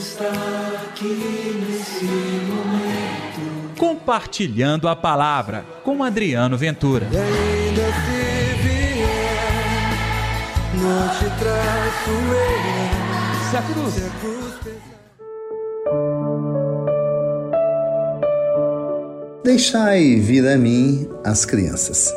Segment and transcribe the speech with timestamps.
[0.00, 0.32] está
[0.86, 3.76] aqui nesse momento.
[3.78, 7.06] Compartilhando a palavra com Adriano Ventura.
[7.12, 9.92] E ainda se vier,
[10.74, 13.50] não te traço eu.
[13.50, 13.94] Se a cruz.
[13.94, 15.00] Se a cruz pesar.
[19.44, 22.12] Deixai vir a mim as crianças.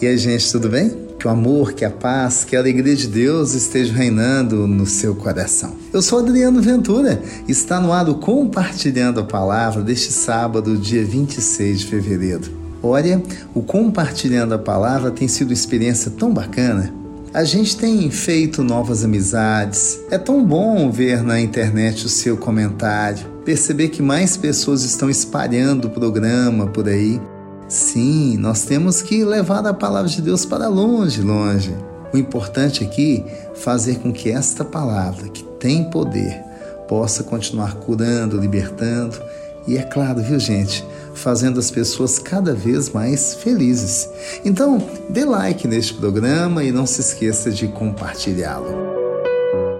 [0.00, 1.07] E aí, gente, tudo bem?
[1.18, 5.16] Que o amor, que a paz, que a alegria de Deus estejam reinando no seu
[5.16, 5.74] coração.
[5.92, 11.80] Eu sou Adriano Ventura, está no ar o Compartilhando a Palavra deste sábado, dia 26
[11.80, 12.44] de fevereiro.
[12.80, 13.20] Olha,
[13.52, 16.94] o Compartilhando a Palavra tem sido uma experiência tão bacana.
[17.34, 19.98] A gente tem feito novas amizades.
[20.10, 25.86] É tão bom ver na internet o seu comentário, perceber que mais pessoas estão espalhando
[25.88, 27.20] o programa por aí.
[27.68, 31.76] Sim, nós temos que levar a palavra de Deus para longe, longe.
[32.12, 36.42] O importante aqui é fazer com que esta palavra, que tem poder,
[36.88, 39.20] possa continuar curando, libertando
[39.66, 44.08] e, é claro, viu, gente, fazendo as pessoas cada vez mais felizes.
[44.42, 48.97] Então, dê like neste programa e não se esqueça de compartilhá-lo.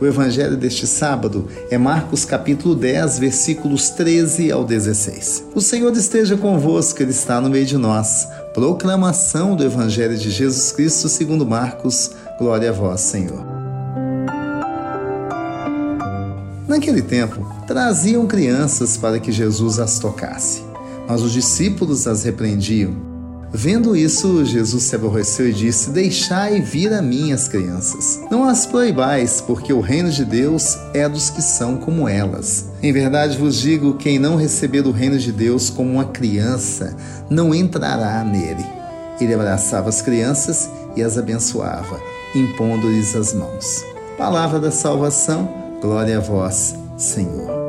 [0.00, 5.44] O evangelho deste sábado é Marcos capítulo 10, versículos 13 ao 16.
[5.54, 8.26] O Senhor esteja convosco, ele está no meio de nós.
[8.54, 12.12] Proclamação do evangelho de Jesus Cristo segundo Marcos.
[12.38, 13.44] Glória a vós, Senhor.
[16.66, 20.62] Naquele tempo, traziam crianças para que Jesus as tocasse,
[21.06, 23.09] mas os discípulos as repreendiam.
[23.52, 28.20] Vendo isso, Jesus se aborreceu e disse: Deixai vir a mim as crianças.
[28.30, 32.66] Não as proibais, porque o reino de Deus é dos que são como elas.
[32.82, 36.96] Em verdade vos digo: quem não receber o reino de Deus como uma criança,
[37.28, 38.64] não entrará nele.
[39.20, 42.00] Ele abraçava as crianças e as abençoava,
[42.34, 43.84] impondo-lhes as mãos.
[44.16, 45.48] Palavra da salvação,
[45.80, 47.59] glória a vós, Senhor.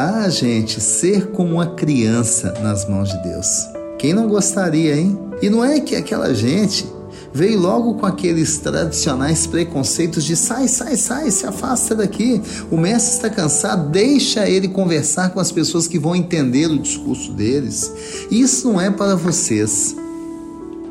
[0.00, 3.66] Ah, gente, ser como uma criança nas mãos de Deus.
[3.98, 5.18] Quem não gostaria, hein?
[5.42, 6.86] E não é que aquela gente
[7.34, 12.40] veio logo com aqueles tradicionais preconceitos de sai, sai, sai, se afasta daqui.
[12.70, 17.32] O mestre está cansado, deixa ele conversar com as pessoas que vão entender o discurso
[17.32, 17.92] deles.
[18.30, 19.96] Isso não é para vocês.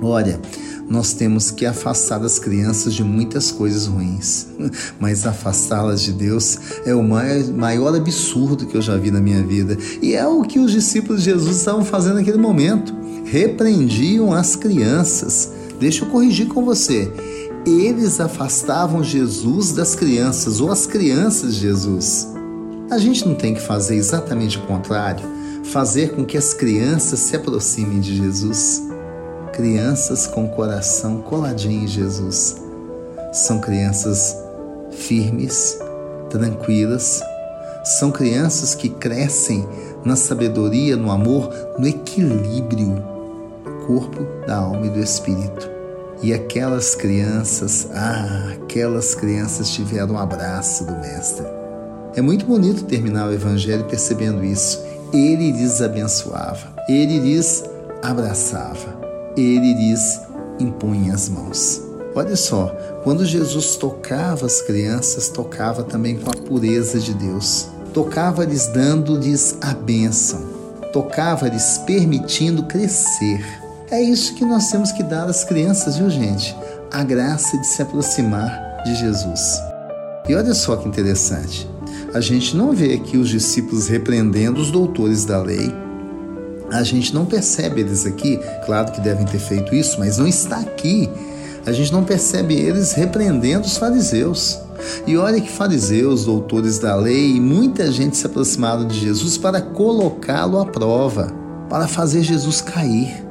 [0.00, 0.40] Olha,
[0.88, 4.46] nós temos que afastar as crianças de muitas coisas ruins,
[5.00, 9.76] mas afastá-las de Deus é o maior absurdo que eu já vi na minha vida.
[10.02, 12.94] E é o que os discípulos de Jesus estavam fazendo naquele momento.
[13.24, 15.50] Repreendiam as crianças.
[15.80, 17.10] Deixa eu corrigir com você.
[17.66, 22.28] Eles afastavam Jesus das crianças, ou as crianças de Jesus.
[22.90, 25.24] A gente não tem que fazer exatamente o contrário,
[25.64, 28.93] fazer com que as crianças se aproximem de Jesus
[29.54, 32.60] crianças com o coração coladinho em Jesus.
[33.32, 34.36] São crianças
[34.90, 35.78] firmes,
[36.28, 37.22] tranquilas,
[37.84, 39.66] são crianças que crescem
[40.04, 42.96] na sabedoria, no amor, no equilíbrio
[43.64, 45.70] do corpo, da alma e do espírito.
[46.20, 51.46] E aquelas crianças, ah, aquelas crianças tiveram um abraço do Mestre.
[52.16, 54.82] É muito bonito terminar o Evangelho percebendo isso.
[55.12, 57.62] Ele lhes abençoava, ele lhes
[58.02, 59.03] abraçava
[59.36, 60.20] ele lhes
[60.58, 61.82] impunha as mãos.
[62.14, 62.68] Olha só,
[63.02, 67.66] quando Jesus tocava as crianças, tocava também com a pureza de Deus.
[67.92, 70.40] Tocava-lhes dando-lhes a bênção.
[70.92, 73.44] Tocava-lhes permitindo crescer.
[73.90, 76.56] É isso que nós temos que dar às crianças, viu, gente?
[76.92, 79.60] A graça de se aproximar de Jesus.
[80.28, 81.68] E olha só que interessante.
[82.14, 85.74] A gente não vê aqui os discípulos repreendendo os doutores da lei,
[86.74, 90.58] a gente não percebe eles aqui, claro que devem ter feito isso, mas não está
[90.58, 91.08] aqui.
[91.64, 94.58] A gente não percebe eles repreendendo os fariseus.
[95.06, 100.58] E olha que fariseus, doutores da lei, muita gente se aproximaram de Jesus para colocá-lo
[100.58, 101.32] à prova,
[101.70, 103.24] para fazer Jesus cair,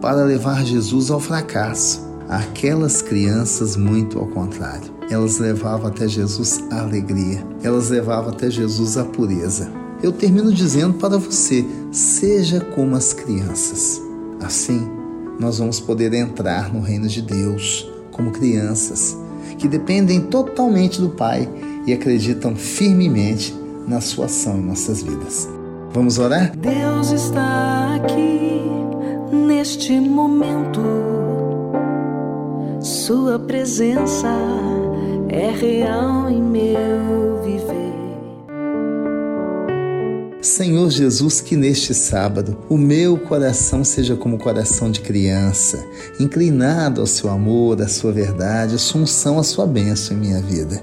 [0.00, 2.08] para levar Jesus ao fracasso.
[2.26, 8.96] Aquelas crianças, muito ao contrário, elas levavam até Jesus a alegria, elas levavam até Jesus
[8.96, 14.00] a pureza eu termino dizendo para você: seja como as crianças.
[14.40, 14.88] Assim,
[15.38, 19.16] nós vamos poder entrar no reino de Deus como crianças
[19.58, 21.48] que dependem totalmente do Pai
[21.86, 23.54] e acreditam firmemente
[23.86, 25.48] na sua ação em nossas vidas.
[25.92, 26.56] Vamos orar?
[26.56, 28.62] Deus está aqui
[29.32, 30.80] neste momento.
[32.80, 34.28] Sua presença
[35.28, 37.97] é real em meu viver.
[40.40, 45.84] Senhor Jesus, que neste sábado o meu coração seja como coração de criança,
[46.20, 50.40] inclinado ao seu amor, à sua verdade, à sua unção, à sua bênção em minha
[50.40, 50.80] vida.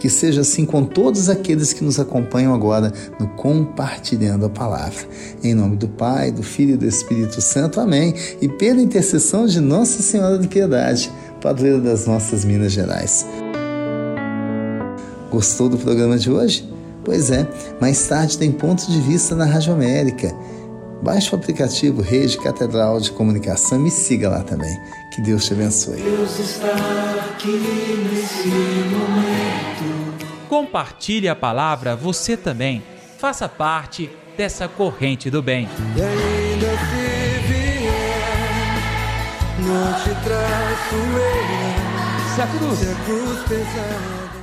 [0.00, 5.06] Que seja assim com todos aqueles que nos acompanham agora no Compartilhando a Palavra.
[5.44, 7.80] Em nome do Pai, do Filho e do Espírito Santo.
[7.80, 8.14] Amém.
[8.40, 11.10] E pela intercessão de Nossa Senhora de Piedade,
[11.40, 13.26] padroeira das nossas Minas Gerais.
[15.30, 16.77] Gostou do programa de hoje?
[17.08, 17.48] Pois é,
[17.80, 20.30] mais tarde tem ponto de vista na Rádio América.
[21.02, 24.78] Baixe o aplicativo Rede Catedral de Comunicação e me siga lá também.
[25.14, 26.02] Que Deus te abençoe.
[26.02, 26.68] Deus está
[27.30, 27.48] aqui
[28.12, 28.48] nesse
[28.90, 30.28] momento.
[30.50, 32.82] Compartilhe a palavra você também.
[33.16, 35.66] Faça parte dessa corrente do bem.
[35.96, 37.88] E ainda se vier,
[39.60, 42.34] não te traço eu.
[42.34, 44.37] Se a cruz Se a cruz pesar.